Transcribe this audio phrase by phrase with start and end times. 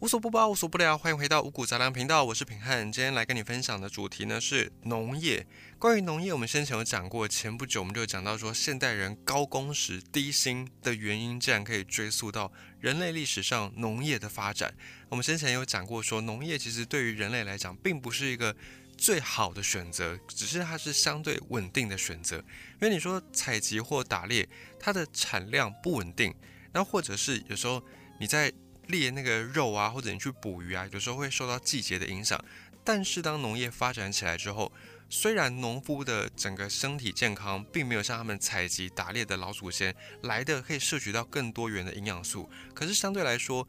[0.00, 2.92] 无所不包，无所不聊，欢迎回到五谷杂粮频道，我是平汉。
[2.92, 5.44] 今天来跟你分享的主题呢是农业。
[5.76, 14.72] 关于农业，我们先前有讲过，前不久我们就讲到说，现代人高工时低薪的原因，竟然可以追溯到人类历史上农业的发展。
[15.08, 18.54] 我们先前有讲过，说农业其实对于人类来讲，并不是一个
[18.96, 22.36] 最好的选择，只是它是相对稳定的选择。
[22.36, 26.32] 因为你说采集或打猎，它的产量不稳定，
[26.72, 27.82] 那或者是有时候
[28.20, 28.52] 你在
[28.88, 32.38] 猎那个肉啊，或者你去捕鱼啊，有时候会受到季节的影响。
[32.84, 34.72] 但是当农业发展起来之后，
[35.10, 43.66] 虽然农夫的整个身体健康并没有像他们采集打猎的老祖先来的可以摄取到更多元的营养素，可是相对来说，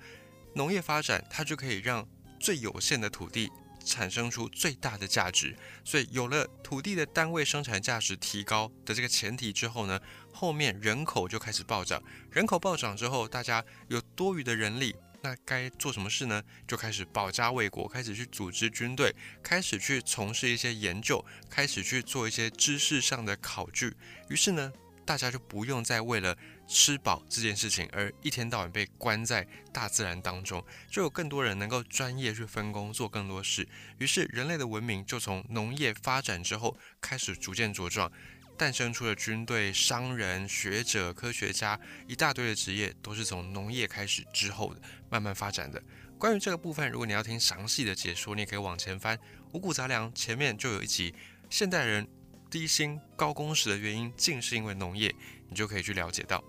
[0.55, 2.07] 农业发展它就可以让
[2.39, 3.51] 最有限的土地
[3.83, 5.53] 产生出最大的价值。
[5.83, 9.99] 所以有了土地的单位生产价值提高的这个前提之后呢，
[10.31, 12.01] 后面人口就开始暴涨。
[12.31, 14.95] 人口暴涨之后，大家有多余的人力。
[15.21, 16.41] 那该做什么事呢？
[16.67, 23.95] 就开始保家卫国，开始去组织军队，开始去从事一些研究，开始去做一些知识上的考据。
[24.29, 24.71] 于是呢，
[25.05, 33.67] 大家就不用再为了吃饱这件事情而一天到晚被关在大自然当中，就有更多人能够专业去分工做更多事。
[33.97, 38.09] 于是人类的文明就从农业发展之后开始逐渐茁壮。
[38.59, 41.79] 诞生出了军队、商人、学者、科学家
[42.09, 45.81] 一大堆的职业，都是从农业开始之后的慢慢发展的。
[46.17, 49.15] 关于这个部分，如果你要听详细的解说，你也可以往前翻
[49.53, 51.15] 《五谷杂粮》，前面就有一集，
[51.49, 52.05] 现代人
[52.51, 55.15] 低薪高工时的原因，竟是因为农业，
[55.47, 56.43] 你就可以去了解到。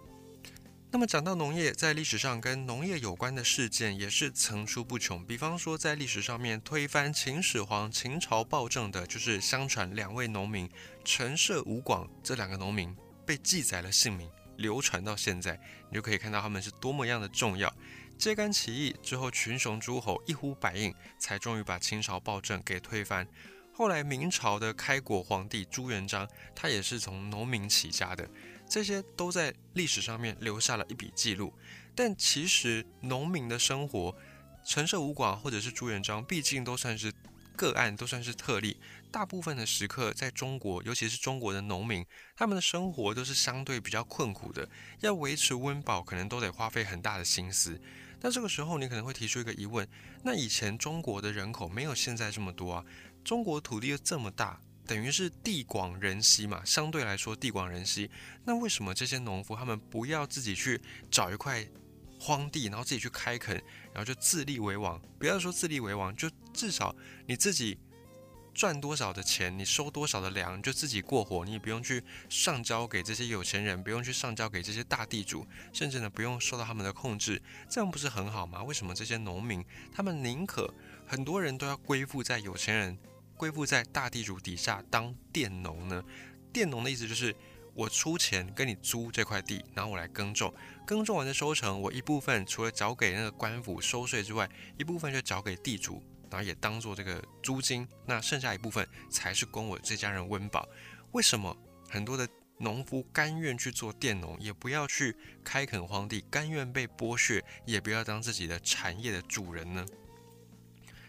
[0.92, 5.24] 那么讲到农业，在历史上跟农业有关的事件也是层出不穷。
[5.24, 10.68] 比方说，在历史上面推翻秦始皇、秦朝暴政的，就是相传两位农民
[11.04, 12.92] 陈涉、吴广这两个农民
[13.24, 15.56] 被记载了姓名，流传到现在，
[15.88, 17.72] 你就可以看到他们是多么样的重要。
[18.18, 23.24] 揭竿起义之后，群雄诸侯一呼百应，才终于把秦朝暴政给推翻。
[23.72, 28.28] 后来明朝的开国皇帝朱元璋，他也是从农民起家的。
[28.70, 31.52] 这些都在历史上面留下了一笔记录，
[31.92, 34.14] 但其实农民的生活，
[34.64, 37.12] 陈涉吴广或者是朱元璋，毕竟都算是
[37.56, 38.76] 个案，都算是特例。
[39.10, 44.68] 大部分的时刻，在中国，尤其是中国的农民，他们的生活都是相对比较困苦的，
[45.00, 47.80] 要维持温饱，可能都得花费很大的心思。
[48.20, 49.88] 那这个时候，你可能会提出一个疑问：
[50.22, 52.84] 那以前中国的人口没有现在这么多啊？
[53.24, 54.60] 中国土地又这么大？
[54.90, 58.10] 等于是地广人稀嘛，相对来说地广人稀。
[58.44, 61.64] 那为什么这些农夫他们不要自己去找一块
[62.18, 63.54] 荒地，然后自己去开垦，
[63.94, 65.00] 然后就自立为王？
[65.16, 66.92] 不要说自立为王，就至少
[67.24, 67.78] 你自己
[68.52, 78.64] 赚多少的钱，你收多少的粮，就自己过活，你也不用去上交给这些有钱人，不用去上交给这些大地主，甚至呢不用受到他们的控制，这样不是很好吗？
[78.64, 79.64] 为什么这些农民
[79.94, 80.74] 他们宁可
[81.06, 82.98] 很多人都要归附在有钱人？
[83.40, 86.04] 归附在大地主底下当佃农呢？
[86.52, 87.34] 佃农的意思就是
[87.72, 90.52] 我出钱跟你租这块地，然后我来耕种，
[90.86, 94.46] 耕种完的收成，我一部分除了缴给那个官府收税之外，
[94.76, 97.88] 一部分就缴给地主，然后也当做这个租金。
[98.04, 100.68] 那剩下一部分才是供我这家人温饱。
[101.12, 101.56] 为什么
[101.88, 102.28] 很多的
[102.58, 109.86] 农夫甘愿去做佃农，也不要去开垦荒地，甘愿被剥削，也不要当自己的产业的主人呢？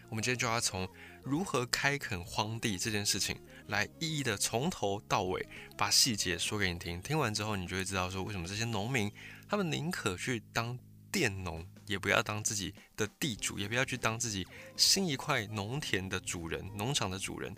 [0.08, 0.88] 我们今天就要从。
[1.24, 5.46] 如何开垦荒地这件事情，来一一的从头到尾
[5.76, 7.00] 把细节说给你听。
[7.00, 9.10] 听完之后，你就会知道说，为什么这些农民
[9.48, 10.78] 他们宁可去当
[11.12, 14.46] 佃农，也不要当自己的地主，也不要去当自己
[14.76, 17.54] 新一块农田的主人、农场的主人。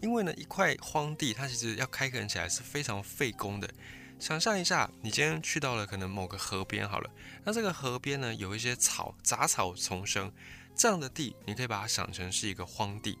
[0.00, 3.70] 因为呢，一块荒地它其实要开垦起来是非常费工的。
[4.18, 7.10] 想象一下，你今天去到了可能某个河边好了，
[7.44, 10.32] 那这个河边呢有一些草杂草丛生。
[10.76, 13.18] 这样的地，你可以把它想成是一个荒地。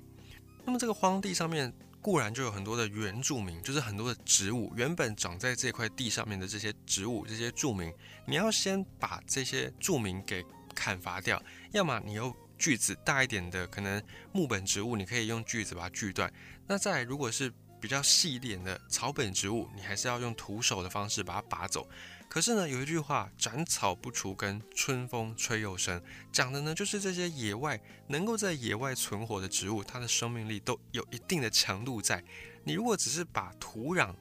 [0.64, 1.72] 那么这个荒地上面
[2.02, 7.92] 固然就有很多的原住民，就是很多的植物，原本长在这块地上面的这些植物、这些住民，
[8.26, 10.44] 你要先把这些住民给
[10.74, 14.02] 砍伐掉，要么你用锯子大一点的，可能
[14.32, 16.30] 木本植物，你可以用锯子把它锯断。
[16.66, 21.88] 那再如果是比较细一点的草本植物，你还是要用徒手的方式把它拔走。
[22.28, 32.22] 可是呢，有一句话“斩草不除根，春风吹又生”，讲的呢就是这些野外能够在野外存活的植物，它的生命力都有一定的强度在。
[32.64, 34.14] 你如果只是把土壤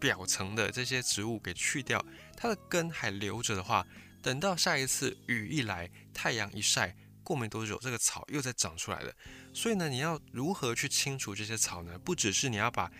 [0.00, 2.04] 表层的这些植物给去掉，
[2.36, 3.86] 它的根还留着的话，
[4.20, 9.12] 等到下一次雨一来，太阳一晒，过没多久，这个草又再长出来了。
[9.54, 11.96] 所以呢，你要如何去清除这些草呢？
[11.98, 12.90] 不只是你要把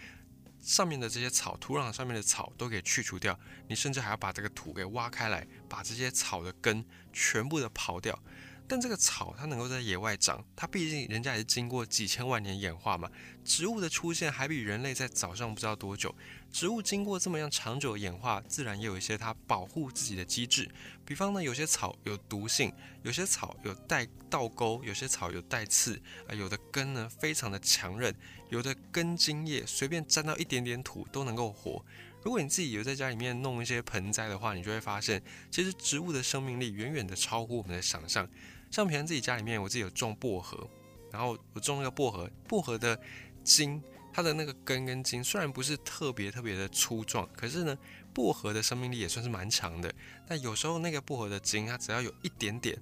[0.63, 3.39] 上面的这些草，土壤上面的草都给去除掉，
[3.69, 8.19] 你甚至还要把这个土给挖开来，把这些草的根全部的刨掉。
[8.67, 13.11] 但这个草它能够在野外长，它毕竟人家也是经过几千万年演化嘛。
[13.45, 16.15] 植物的出现还比人类在早上不知道多久。
[16.51, 20.71] 植物经过这么样长久演化，自然也有一些它保护自己的机制。
[21.05, 22.73] 比方呢，有些草有毒性，
[23.03, 28.15] 有些草有带倒钩，有些草有带刺，啊，有的根呢非常的强韧，
[28.49, 31.85] 有的根茎叶随便沾到一点点土都能够活。
[32.25, 35.21] 如果你自己有在家里面弄一些盆栽的话，你就会发现，
[35.51, 38.29] 其实植物的生命力远远的超乎我们的想象。
[38.71, 40.69] 像平常自己家里面，我自己有种薄荷，
[41.11, 42.99] 然后我种那个薄荷，薄荷的
[43.43, 43.83] 茎，
[44.13, 47.77] 它的那个根跟茎虽然不是特别特别的粗壮，可是呢，
[48.15, 49.93] 薄荷的生命力也算是蛮强的。
[50.27, 52.79] 但有时候那个薄荷的茎，它只要有一点点，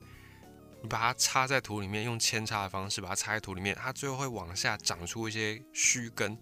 [0.83, 6.37] 你把它插在土里面，用扦插的方式把它插在土里面，它最后会往下长出一些须根。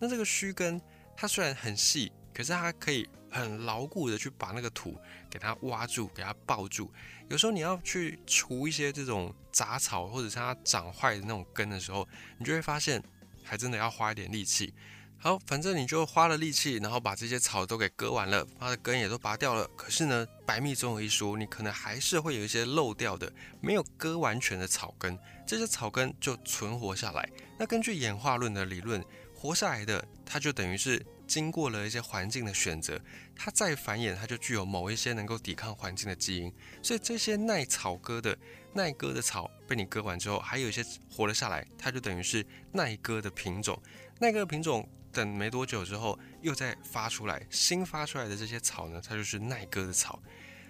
[0.00, 0.80] 那这个须根，
[1.16, 2.10] 它虽然很细。
[2.40, 4.98] 可是它可以很牢固的去把那个土
[5.28, 6.90] 给它挖住，给它抱住。
[7.28, 12.08] 有时候你要去除一些这种杂草，或者是它长坏的那种根的时候，
[12.38, 13.02] 你就会发现
[13.44, 14.72] 还真的要花一点力气。
[15.18, 19.68] 好，反正你就花了力气，然后把这些草都给割完了，它的根也都拔掉了。
[19.76, 27.28] 可是呢，百密总有一疏，你可能还是会有一些漏掉的，没有割完全的草根，这些草根就存活下来。
[27.58, 29.04] 那根据演化论的理论，
[29.34, 31.04] 活下来的它就等于是。
[31.30, 33.00] 经过了一些环境的选择，
[33.36, 36.52] 它再繁衍，它就具有某一些能够抵抗环境的基因。
[36.82, 38.36] 所以这些耐草割的、
[38.74, 43.80] 耐割的草被你割完之后，还有一些活了下来，它就等于是耐割的品种。
[44.18, 50.20] 耐割品种等没多久之后又再发出来，新发出来的这些草呢，它就是耐割的草。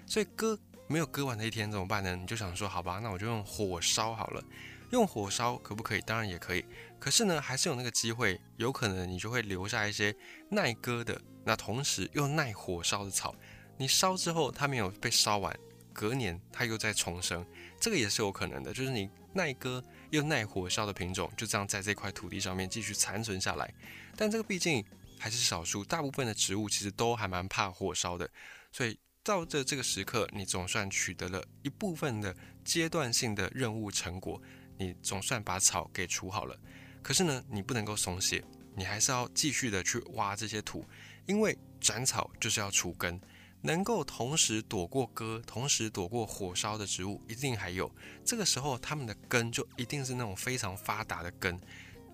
[0.06, 2.14] 所以割没有割完的一天怎么办呢？
[2.14, 4.44] 你就想说，好吧，那我就用火烧好了。
[4.90, 6.00] 用火烧可不可以？
[6.00, 6.64] 当然也可以。
[6.98, 10.14] 可是呢，还是有那个机会，有可能你就会留下一些
[10.50, 13.34] 耐割的，那同时又耐火烧的草。
[13.78, 15.56] 你烧之后，它没有被烧完，
[15.92, 17.46] 隔年它又在重生，
[17.80, 18.72] 这个也是有可能的。
[18.74, 23.72] 就是你耐割又耐火烧的品种，就这样在这块土地上面继续残存下来。
[24.16, 24.84] 但这个毕竟
[25.18, 28.28] 还是少数，大部分的植物其实都还蛮怕火烧的。
[28.70, 34.42] 所以到这这个时刻，你总算取得了一部分的阶段性的任务成果。
[34.80, 36.58] 你总算把草给除好了，
[37.02, 38.42] 可是呢，你不能够松懈，
[38.74, 40.86] 你还是要继续的去挖这些土，
[41.26, 43.20] 因为斩草就是要除根，
[43.60, 47.94] 能够同时躲过割、同时躲过火烧的植物，一定还有。
[48.24, 51.60] 这个时候，它们的根就一定是那种非常发达的根，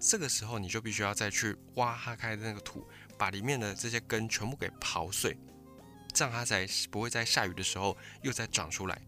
[0.00, 2.84] 这个时候你就必须要再去挖它开的那个土，
[3.16, 5.38] 把里面的这些根全部给刨碎，
[6.12, 9.00] 这样它才不会在下雨的时候又再长出来。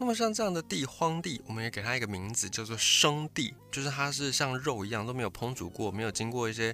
[0.00, 6.72] 那么像这样的地荒地，我们也给它一个名字，叫做生地，就是它是像肉一样都没有烹煮过，没有经过一些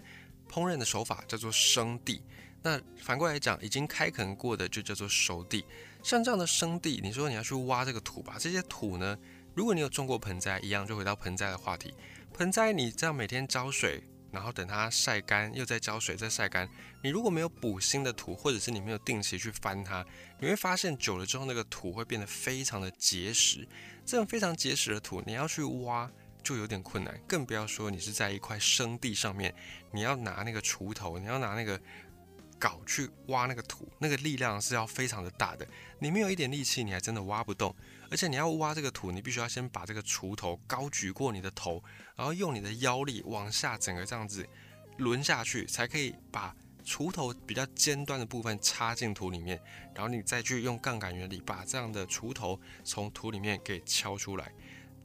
[0.48, 2.22] 烹饪的手法，叫做生地。
[2.62, 5.64] 那反过来讲，已经开垦过的就叫做熟地。
[6.04, 9.18] 像这样的生地，你说你要去挖这个土吧，这些土呢，
[9.54, 11.92] 如果你有种过盆栽，一样就回到盆栽的话题，
[12.32, 14.04] 盆栽你这样每天浇水。
[14.36, 16.68] 然后等它晒干，又再浇水，再晒干。
[17.02, 20.04] 你如果没有补新的土，或者是你没有定期去翻它，
[20.38, 23.66] 你会发现久了之后，那个土会变得非常的结实。
[24.04, 26.10] 这种非常结实的土，你要去挖
[26.42, 29.54] 就有点困难，更不要说你是在一块生地上面，
[29.90, 31.80] 你要拿那个锄头，你要拿那个
[32.58, 35.66] 镐去挖那个土，那个力量是要非常的大的。
[35.98, 37.74] 你没有一点力气，你还真的挖不动。
[38.10, 41.82] 而且你要挖这个土，你必须要先把这个锄头高举过你的头，
[42.14, 44.46] 然后用你的腰力往下整个这样子
[44.98, 49.60] 抡下去，才可以把锄头比较尖端的部分插进土里面，
[49.92, 54.52] 然后你再去用杠杆原理把这样的锄头从土里面给敲出来。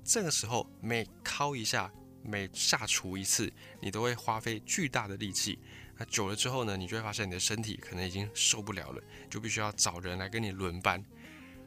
[0.04, 1.92] 这个时候每敲一下，
[2.24, 5.58] 每下锄一次，你都会花费巨大的力气。
[6.02, 11.00] 那久了之后呢，你就会发现你的身体可能已经受不了了，就必须要找人来跟你轮班。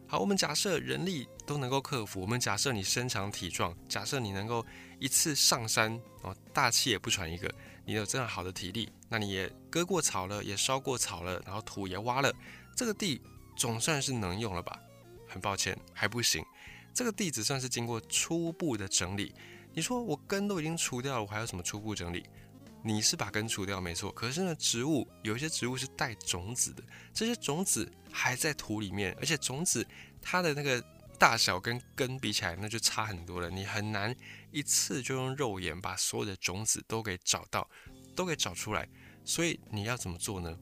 [0.09, 2.21] 好，我们假设人力都能够克服。
[2.21, 4.67] 我们假设你身强体壮，假设你能够
[4.99, 7.49] 一次上山哦，大气也不喘一个，
[7.85, 12.35] 你有这样好的体力，那你也割过草了，也烧过草了，然后土也挖了，
[12.75, 13.23] 这个地
[13.57, 14.77] 总算是能用了吧？
[15.29, 16.45] 很抱歉，还不行。
[16.93, 19.33] 这个地只算是经过初步的整理。
[19.73, 22.25] 你说我根都已经除掉了，我还有什么初步整理？
[22.87, 29.87] 你是把根除掉没错，可是呢，植物有一些植物是带种子的，这些种子还在土里面，而且种子
[30.21, 30.79] 它的那个
[31.19, 33.49] 大小跟根比起来，那就差很多了。
[33.49, 34.15] 你很难
[34.51, 37.67] 一次就用肉眼把所有的种子都给找到，
[38.15, 38.87] 都给找出来。
[39.25, 40.55] 所以你要怎么做呢？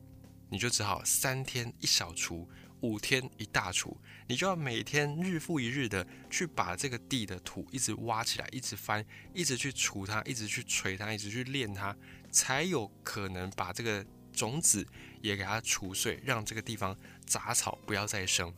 [0.48, 2.46] 你就只好三天一小锄。
[2.82, 3.96] 五天一大锄，
[4.28, 11.96] 你就要每天日复一日的去把这个地的土一直挖起来，一直翻，一直去锄它，一直去锤它，一直去练它，
[12.30, 14.86] 才有可能把这个种子
[15.20, 18.52] 也给它除碎，让这个地方杂草不要再生。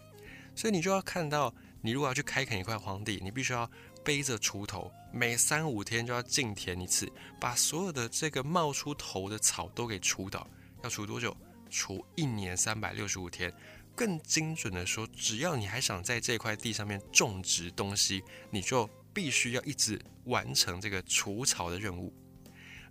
[0.57, 3.71] 所以你就要看到你如果要去开垦一块荒地，你必须要
[4.03, 10.49] 背着锄头，每三五天就要进田一次，把所有的这个冒出头的草都给除倒。
[10.83, 11.37] 要除多久？
[11.71, 13.53] 除一年三百六十五天。
[13.95, 22.13] 更精准的说，只要你还想在这块地上面种植东西，你就必须要一直完成这个除草的任务。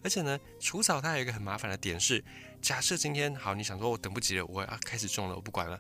[0.04, 2.24] 而且呢，除草它有一个很麻烦的点是，
[2.62, 5.80] 假设今天好，你想说我等不及了，我要开始种了，我不管了，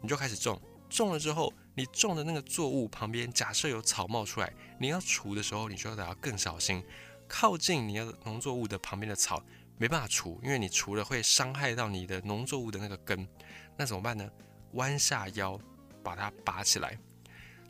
[0.00, 0.60] 你就开始种。
[0.88, 6.82] 种了之后，你种的那个作物旁边，假设有草冒出来，你要除的时候，你就得要更小心，
[7.28, 9.44] 靠近你要农作物的旁边的草
[9.76, 13.28] 没办法除，因为你除了会伤害到你的农作物的那个根，
[13.76, 14.30] 那怎么办呢？
[14.72, 15.60] 弯下腰
[16.02, 16.98] 把它拔起来。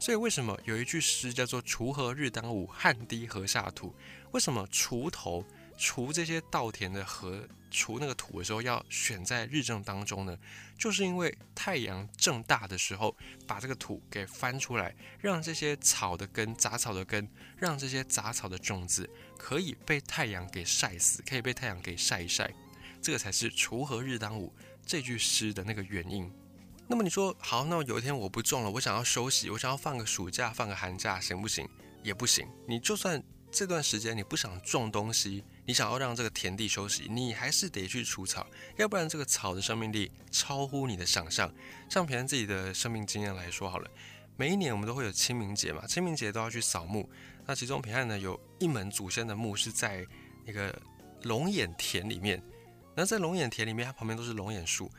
[0.00, 3.94] 所以为什么有一句诗叫做“锄禾日当午，汗滴禾下土”？
[4.30, 5.44] 为什么锄头？
[5.76, 10.36] 锄这些稻田的禾，锄那个土的时候，要选在日正当中呢，
[10.76, 22.52] 就是因为太阳正大的时候，把这个土给翻出来，让这些草的根、杂草的根，让这些杂草的种子可以被太阳给晒死，可以被太阳给晒一晒，
[23.00, 24.52] 这个才是“锄禾日当午”
[24.84, 26.28] 这句诗的那个原因。
[26.90, 31.68] 那么你说好，那有一天我不种了，我想要休息，我想要放个暑假、放个寒假，行不行？
[32.02, 32.49] 也不行。
[32.66, 35.45] 你就算这段时间你不想种东西。
[35.66, 38.47] 你想要让这个田地休息，你还是得去除草，
[38.78, 41.52] 要不然这个草的生命力超乎你的想象。
[41.90, 43.90] 像平安自己的生命经验来说好了，
[44.38, 47.07] 每一年我们都会有清明节嘛，清明节都要去扫墓。
[47.45, 50.07] 那其中平安呢有一门祖先的墓是在
[50.47, 50.75] 那个
[51.25, 52.42] 龙眼田里面，
[52.95, 54.90] 那在龙眼田里面，它旁边都是龙眼树。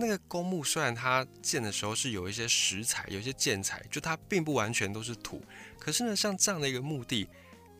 [0.00, 5.40] 那个公墓虽然它建的时候是有一些石材，有一些建材，就它并不完全都是土，
[5.78, 7.28] 可是呢，像这样的一个墓地。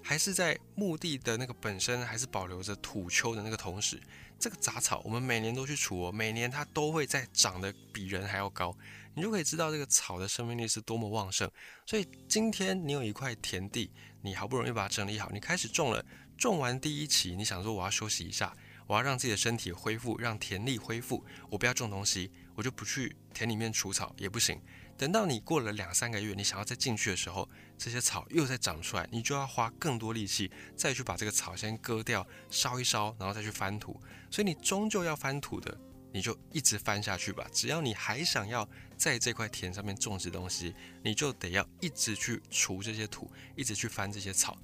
[0.02, 4.00] 还是在墓地的那个本身，还是保留着土丘的那个同时，
[4.38, 8.74] 这个杂草我们每年都去除哦，每年它都会在长得比人还要高，
[9.12, 11.48] 你就可以知道这个草的生命力是多么旺盛。
[11.84, 13.90] 所以今天你有一块田地，
[14.22, 16.02] 你好不容易把它整理好，你开始种了，
[16.38, 18.56] 种完第一期，你想说我要休息一下，
[18.90, 24.60] 我要让自己的身体恢复，让田力恢复，我不要种东西，我就不去田里面除草也不行。
[24.98, 33.92] 等到你过了两三个月，你想要再进去的时候，这些草又在长出来，你就要花更多力气再去把这个草先割掉，烧一烧，然后再去翻土。
[34.28, 35.78] 所以你终究要翻土的，
[36.12, 37.46] 你就一直翻下去吧。
[37.52, 44.58] 只要你还想要在这块田上面种植东西，你就得要一直去除这些土，一直去翻这些草。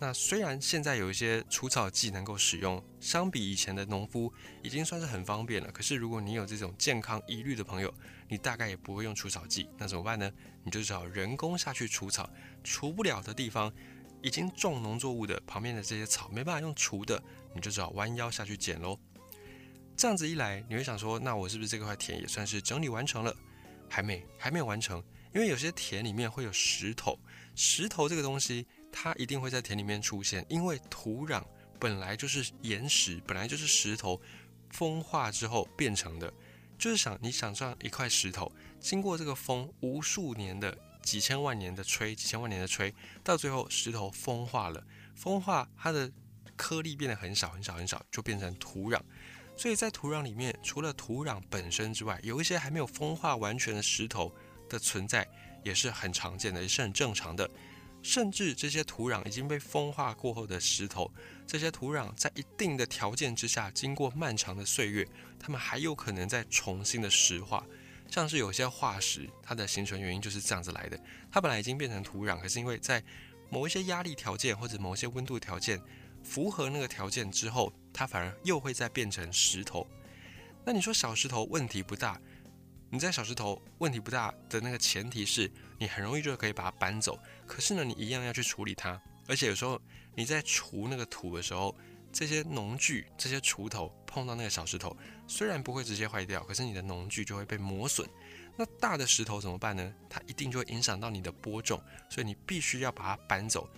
[0.00, 5.70] 那虽然现在有一些除草剂能够使用，相比以前的农夫已经算是很方便了。
[5.70, 7.94] 可是如果你有这种健康疑虑的朋友，
[8.28, 10.30] 你大概也不会用除草剂，那怎么办呢？
[10.64, 12.28] 你就找人工下去除草，
[12.64, 13.72] 除不了的地方，
[14.20, 17.22] 已经种农作物的旁边的这些草没办法用除的，
[17.54, 18.98] 你就只好弯腰下去捡喽。
[19.96, 23.34] 这样子一来，你会想说，那我是不是这块田也算是整理完成了？
[23.88, 27.16] 还没，还没有完成，因为有些田里面会有石头，
[27.54, 28.66] 石头这个东西。
[28.96, 31.42] 它一定会在田里面出现，因为土壤
[31.80, 34.20] 本来就是岩石，本来就是石头
[34.70, 36.32] 风化之后变成的。
[36.78, 44.84] 就是想你想象一块石头，经过这个风无数年的几千万年的吹，几千万年的吹，到最后石头风化了，
[45.14, 46.10] 风化它的
[46.56, 49.00] 颗粒变得很小很小很小，就变成土壤。
[49.56, 54.34] 所以在土壤里面，除了土壤本身之外，有一些还没有风化完全的石头
[54.68, 55.26] 的存在，
[55.62, 57.48] 也是很常见的，也是很正常的。
[58.04, 61.10] 甚至这些土壤已经被风化过后的石头，
[61.46, 65.08] 这些土壤在一定的条件之下，经过漫长的岁月，
[65.40, 67.66] 它们还有可能再重新的石化。
[68.10, 71.00] 像是有些化石，它的形成原因就是这样子来的。
[71.32, 73.02] 它本来已经变成土壤，可是因为在
[73.48, 75.80] 某一些压力条件或者某些温度条件
[76.22, 79.86] 符合那个条件之后，它反而又会再变成石头。
[80.62, 82.20] 那你说小石头问题不大？
[82.90, 85.50] 你在小石头问题不大的那个前提是
[85.84, 88.98] 你很容易就可以把它搬走，可是呢，你一样要去处理它，
[89.28, 89.78] 而且有时候
[90.14, 91.76] 你在除那个土的时候，
[92.10, 94.96] 这些农具、这些锄头碰到那个小石头，
[95.28, 98.08] 虽然不会直接坏掉，可是你的农具就会被磨损。
[98.56, 99.94] 那大的石头怎么办呢？
[100.08, 103.68] 它一定就会影响到你的播种，所以你必须要把它搬走。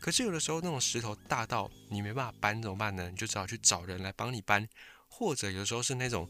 [0.00, 3.10] 可是有的时候那种石头大到你没办法搬怎么办呢？
[3.10, 4.64] 你就只好去找人来帮你搬，
[5.08, 6.28] 或者有时候是那种。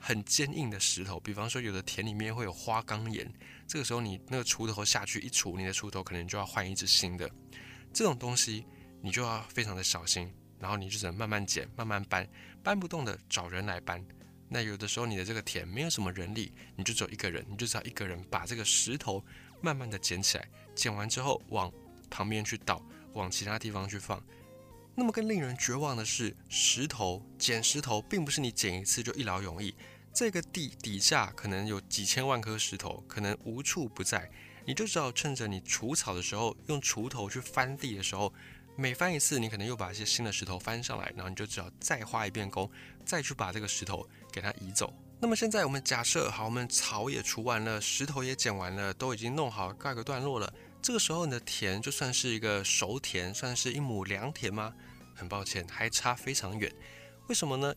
[0.00, 3.30] 很坚硬的石头，比方说有的田里面会有花岗岩，
[3.66, 7.30] 这个时候你那个锄头下去一锄，你的锄头可能就要换一只新的。
[7.92, 8.64] 这种东西
[9.02, 12.26] 你就要非常的小心，然后你就只能慢慢捡、慢慢搬，
[12.62, 14.04] 搬不动的找人来搬。
[14.48, 19.24] 那有的时候你的这个田没有什么人力，你就只有一个人，你就只要一个人把这个石头
[19.60, 21.70] 慢慢的捡起来，捡完之后往
[22.08, 24.20] 旁边去倒，往其他地方去放。
[25.00, 29.74] 那么更令人绝望的是，石头捡石头并不是你捡一次就一劳永逸。
[30.12, 34.30] 这个地底下可能有几千万颗石头，可能无处不在。
[34.66, 38.30] 你就只好趁着你除草的时候，用锄头去翻地的时候，
[38.76, 42.70] 每翻一次，你可能又把一些新的石头翻上来，然后你就只要再花一遍工，
[43.06, 44.92] 再去把这个石头给它移走。
[45.18, 50.52] 那么现在我们假设好，我们草也除完了，石头也捡完了，都已经弄好盖个段落了。
[50.82, 54.74] 这个时候你的田就算是一个熟田，算是一亩良田吗？
[55.20, 56.72] 很抱歉，还差非常远。
[57.28, 57.74] 为什么呢？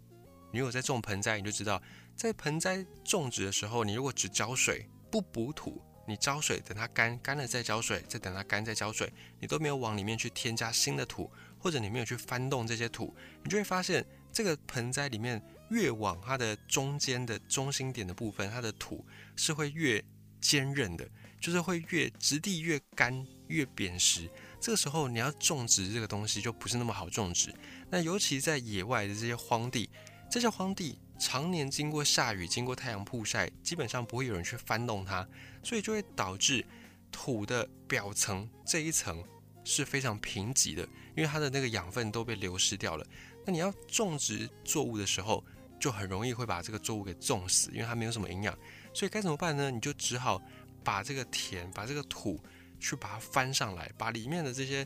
[0.53, 1.83] 你有在种盆栽，你就知道，
[2.15, 20.01] 在盆栽种植的时候，你如果只浇水不补土，你浇水等它干，干了再浇水，再等它干再浇水，你都没有往里面去添加新的土，或者你没有去翻动这些土，你就会发现这个盆栽里面越往它的中间的中心点的部分，它的土是会越
[20.39, 21.05] 坚韧的。
[21.43, 24.29] 就是会越质地越干越扁实，
[24.63, 27.53] 这个时候你要种植这个东西就不是那么好种植。
[27.89, 29.89] 那尤其在野外的这些荒地，
[30.31, 35.27] 这些荒地常年经过下雨、经过太阳曝晒，基本上不会有人去翻动它，
[35.61, 36.65] 所以就会导致
[37.11, 39.21] 土的表层这一层
[39.65, 43.05] 是非常贫瘠的，因为它的那个养分都被流失掉了。
[43.45, 45.43] 那你要种植作物的时候，
[45.77, 48.57] 就很容易会把这个作物给种死，因为它没有什么营养。
[48.93, 49.69] 所以该怎么办呢？
[49.69, 50.41] 你就只好。
[50.85, 52.37] 把这个田，把这个土，
[52.83, 54.85] 去把它翻上来，把里面的这些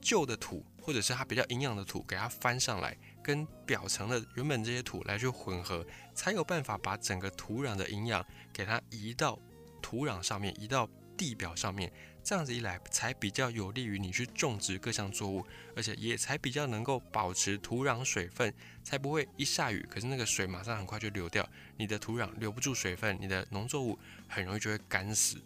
[0.00, 9.38] 旧的土，或者是它比较营养的土，给它翻上来，跟表层的原本这些土来去混合，才有办法把整个土壤的营养给它移到
[9.82, 11.92] 土壤上面，移到地表上面。
[12.24, 25.40] 这样子一来，才比较有利于你去种植各项作物，而且也才比较能够保持土壤水分，才不会一下雨，可是那个水马上很快就流掉，你的土壤留不住水分，你的农作物很容易就会干死。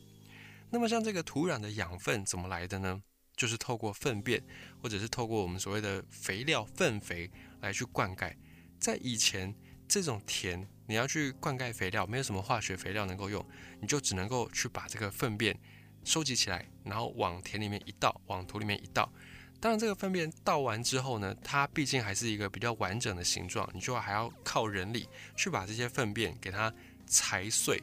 [0.72, 3.02] 那么像这个土壤的养分怎么来的呢？
[3.36, 4.42] 就是透过粪便，
[4.82, 8.34] 或者是透过我们所谓的肥料粪肥来去灌溉。
[8.80, 9.54] 在以前
[9.86, 13.46] 这种田，你要去灌溉肥料，没有什么化学肥料能够用，
[13.80, 15.58] 你就只能够去把这个粪便。
[16.04, 19.12] 收集起来，然后往田里面一倒，往土里面一倒。
[19.60, 26.74] 当然，这个粪便倒完之后呢，它毕竟还是一个比较完整的形状，你就还要靠人力去把这些粪便给它
[27.06, 27.80] 踩碎，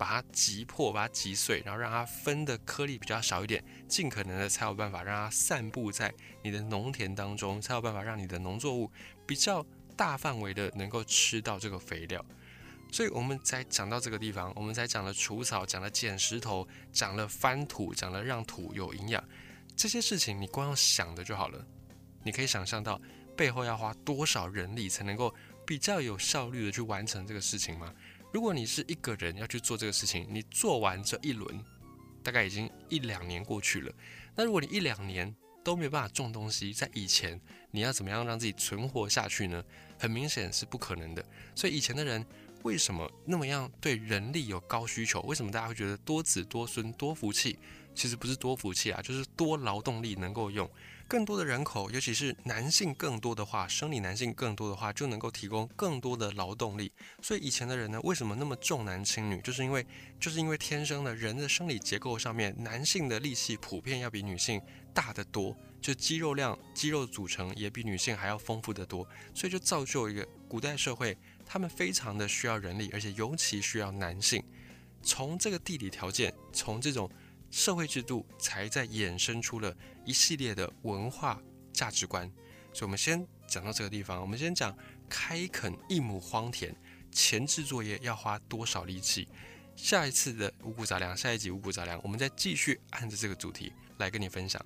[0.00, 6.10] 把它击破，把它击碎，然后让它分的颗粒比较少一点，尽可能的才有办法让它散布在
[6.42, 8.90] 你的农田当中，才有办法让你的农作物
[9.26, 9.62] 比较
[9.98, 12.24] 大范围的能够吃到这个肥料。
[12.90, 19.22] 所以我们才讲到这个地方，我们才讲了除草，讲了捡石头，讲了翻土，讲了让土有营养，
[19.76, 21.62] 这些事情你光要想的就好了。
[22.22, 22.98] 你可以想象到
[23.36, 25.34] 背后要花多少人力才能够
[25.66, 27.94] 比较有效率的去完成这个事情吗？
[28.32, 31.64] 如果你是一个人要去做这个事情，你做完这一轮，
[32.22, 33.92] 大概已经一两年过去了。
[34.34, 37.40] 那如果你一两年都没有办法种东西，在以前
[37.70, 39.64] 你要怎么样让自己存活下去呢？
[39.98, 41.24] 很明显是不可能的。
[41.54, 42.24] 所以以前的人。
[42.62, 45.20] 为什么那么样对人力有高需求？
[45.22, 47.58] 为什么大家会觉得多子多孙多福气？
[47.94, 50.68] 其实不是多福气啊，就是多劳动力能够用
[51.08, 56.92] 更多的人口，尤其是男性更多的话，生理男性更多的话，就能够提供更多的劳动力。
[57.20, 59.40] 所以以前的人呢，为什么那么重男轻女？
[59.40, 59.84] 就是因为
[60.20, 64.60] 就是因为天生的人的生理结构上面，男性的力气普遍要比女性
[64.94, 71.18] 大得多，就肌肉量、肌肉组成也比女性还要丰富得多，所以就造就一个古代社会。
[71.52, 74.40] 他们非常的需要人力，而且尤其需要男性。
[75.02, 77.10] 从这个地理条件，从这种
[77.50, 82.30] 社会制度，才在衍生出了一系列的文化价值观。
[82.72, 84.20] 所以，我们先讲到这个地方。
[84.20, 84.72] 我们先讲
[85.08, 86.72] 开垦一亩荒田
[87.10, 89.26] 前置作业要花多少力气。
[89.74, 94.64] 下一次的五谷杂粮，下一集五谷杂粮，我们再继续按着这个主题来跟你分享。